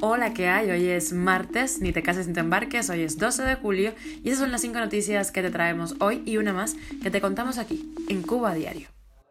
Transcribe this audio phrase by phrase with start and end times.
[0.00, 0.70] Hola, ¿qué hay?
[0.70, 3.92] Hoy es martes, ni te cases ni te embarques, hoy es 12 de julio
[4.22, 7.20] y esas son las cinco noticias que te traemos hoy y una más que te
[7.20, 8.88] contamos aquí, en Cuba a Diario.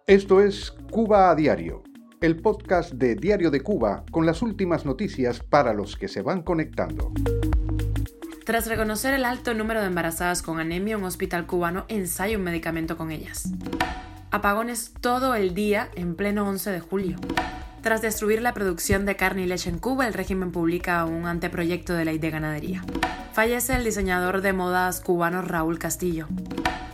[0.08, 1.84] Esto es Cuba a Diario,
[2.22, 6.42] el podcast de Diario de Cuba con las últimas noticias para los que se van
[6.42, 7.12] conectando.
[8.46, 12.98] Tras reconocer el alto número de embarazadas con anemia, un hospital cubano ensaya un medicamento
[12.98, 13.52] con ellas.
[14.32, 17.18] Apagones todo el día en pleno 11 de julio.
[17.82, 21.94] Tras destruir la producción de carne y leche en Cuba, el régimen publica un anteproyecto
[21.94, 22.84] de ley de ganadería.
[23.34, 26.28] Fallece el diseñador de modas cubano Raúl Castillo.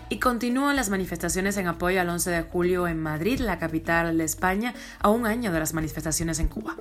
[0.08, 4.24] Y continúan las manifestaciones en apoyo al 11 de julio en Madrid, la capital de
[4.24, 6.78] España, a un año de las manifestaciones en Cuba.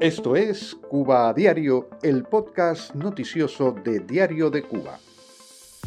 [0.00, 5.00] Esto es Cuba a Diario, el podcast noticioso de Diario de Cuba.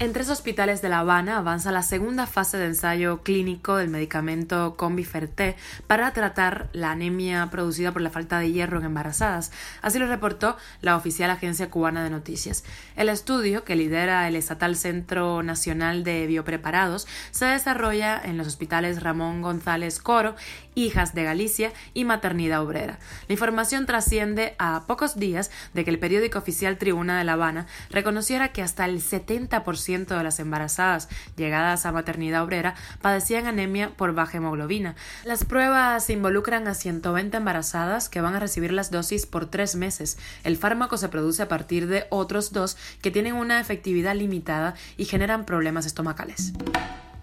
[0.01, 4.75] En tres hospitales de La Habana avanza la segunda fase de ensayo clínico del medicamento
[4.75, 5.55] Combiferté
[5.85, 9.51] para tratar la anemia producida por la falta de hierro en embarazadas.
[9.83, 12.63] Así lo reportó la oficial Agencia Cubana de Noticias.
[12.95, 19.03] El estudio, que lidera el Estatal Centro Nacional de Biopreparados, se desarrolla en los hospitales
[19.03, 20.35] Ramón González Coro,
[20.73, 22.97] Hijas de Galicia y Maternidad Obrera.
[23.27, 27.67] La información trasciende a pocos días de que el periódico oficial Tribuna de La Habana
[27.91, 34.13] reconociera que hasta el 70% de las embarazadas llegadas a maternidad obrera padecían anemia por
[34.13, 34.95] baja hemoglobina.
[35.25, 40.17] Las pruebas involucran a 120 embarazadas que van a recibir las dosis por tres meses.
[40.43, 45.05] El fármaco se produce a partir de otros dos que tienen una efectividad limitada y
[45.05, 46.53] generan problemas estomacales.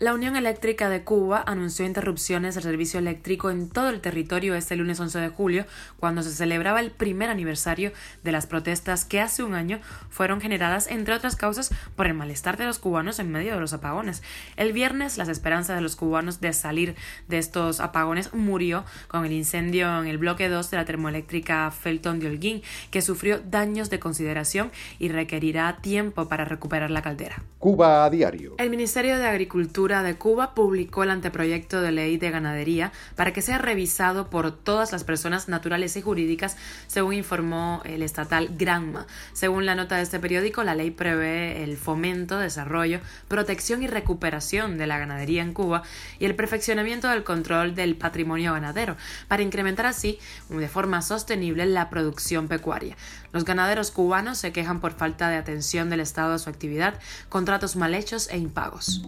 [0.00, 4.76] La Unión Eléctrica de Cuba anunció interrupciones del servicio eléctrico en todo el territorio este
[4.76, 5.64] lunes 11 de julio,
[5.98, 7.90] cuando se celebraba el primer aniversario
[8.22, 12.56] de las protestas que hace un año fueron generadas, entre otras causas, por el malestar
[12.56, 14.22] de los cubanos en medio de los apagones.
[14.54, 16.94] El viernes, las esperanzas de los cubanos de salir
[17.26, 22.20] de estos apagones murió con el incendio en el bloque 2 de la termoeléctrica Felton
[22.20, 27.42] de Holguín, que sufrió daños de consideración y requerirá tiempo para recuperar la caldera.
[27.58, 28.54] Cuba a diario.
[28.58, 33.40] El Ministerio de Agricultura de Cuba publicó el anteproyecto de ley de ganadería para que
[33.40, 39.06] sea revisado por todas las personas naturales y jurídicas, según informó el estatal Granma.
[39.32, 44.76] Según la nota de este periódico, la ley prevé el fomento, desarrollo, protección y recuperación
[44.76, 45.82] de la ganadería en Cuba
[46.18, 50.18] y el perfeccionamiento del control del patrimonio ganadero, para incrementar así
[50.50, 52.94] de forma sostenible la producción pecuaria.
[53.32, 56.94] Los ganaderos cubanos se quejan por falta de atención del Estado a su actividad,
[57.30, 59.02] contratos mal hechos e impagos.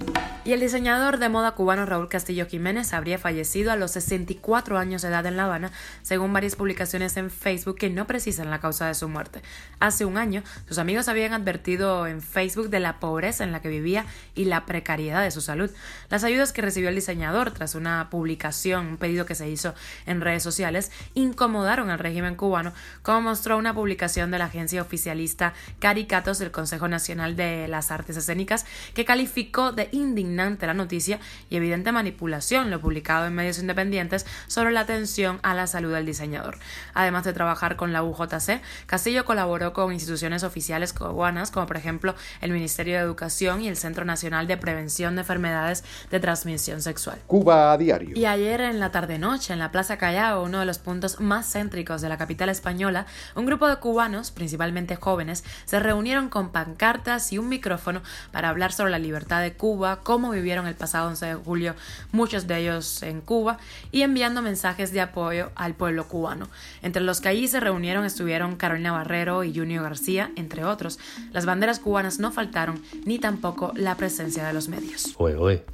[0.44, 5.02] Y el diseñador de moda cubano Raúl Castillo Jiménez habría fallecido a los 64 años
[5.02, 5.72] de edad en La Habana,
[6.02, 9.42] según varias publicaciones en Facebook que no precisan la causa de su muerte.
[9.80, 13.68] Hace un año, sus amigos habían advertido en Facebook de la pobreza en la que
[13.68, 15.72] vivía y la precariedad de su salud.
[16.08, 19.74] Las ayudas que recibió el diseñador tras una publicación, un pedido que se hizo
[20.06, 22.72] en redes sociales, incomodaron al régimen cubano,
[23.02, 28.16] como mostró una publicación de la agencia oficialista Caricatos del Consejo Nacional de las Artes
[28.16, 34.26] Escénicas, que calificó de indignante la noticia y evidente manipulación lo publicado en medios independientes
[34.46, 36.58] sobre la atención a la salud del diseñador.
[36.94, 42.14] Además de trabajar con la UJC, Castillo colaboró con instituciones oficiales cubanas como por ejemplo
[42.40, 47.18] el Ministerio de Educación y el Centro Nacional de Prevención de Enfermedades de Transmisión Sexual.
[47.26, 48.16] Cuba a diario.
[48.16, 52.02] Y ayer en la tarde-noche, en la Plaza Callao, uno de los puntos más céntricos
[52.02, 57.38] de la capital española, un grupo de cubanos, principalmente jóvenes, se reunieron con pancartas y
[57.38, 61.34] un micrófono para hablar sobre la libertad de Cuba, cómo vivir el pasado 11 de
[61.34, 61.74] julio,
[62.12, 63.58] muchos de ellos en Cuba,
[63.92, 66.48] y enviando mensajes de apoyo al pueblo cubano.
[66.82, 70.98] Entre los que allí se reunieron estuvieron Carolina Barrero y Junio García, entre otros.
[71.32, 75.14] Las banderas cubanas no faltaron, ni tampoco la presencia de los medios.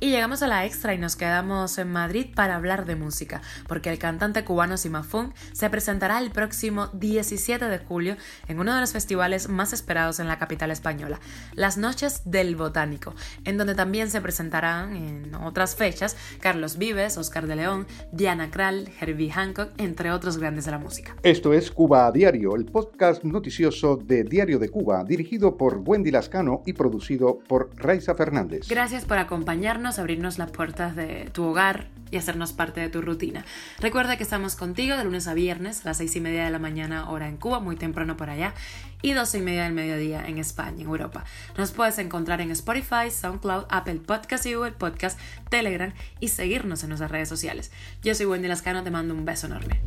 [0.00, 3.90] Y llegamos a la extra y nos quedamos en Madrid para hablar de música, porque
[3.90, 8.16] el cantante cubano Simafún se presentará el próximo 17 de julio
[8.48, 11.20] en uno de los festivales más esperados en la capital española,
[11.54, 13.14] las Noches del Botánico,
[13.44, 18.88] en donde también se presentará en otras fechas Carlos Vives, Oscar de León, Diana Krall,
[19.00, 21.14] Herbie Hancock, entre otros grandes de la música.
[21.22, 26.10] Esto es Cuba a Diario, el podcast noticioso de Diario de Cuba, dirigido por Wendy
[26.10, 28.68] Lascano y producido por Raiza Fernández.
[28.68, 33.44] Gracias por acompañarnos, abrirnos las puertas de tu hogar y hacernos parte de tu rutina.
[33.80, 36.58] Recuerda que estamos contigo de lunes a viernes a las seis y media de la
[36.58, 38.54] mañana hora en Cuba, muy temprano por allá,
[39.02, 41.24] y doce y media del mediodía en España, en Europa.
[41.56, 45.18] Nos puedes encontrar en Spotify, SoundCloud, Apple Podcast y Google Podcast,
[45.48, 47.70] Telegram y seguirnos en nuestras redes sociales.
[48.02, 49.80] Yo soy Wendy Lascano, te mando un beso enorme.